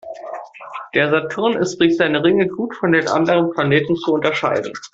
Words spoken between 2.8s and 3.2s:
den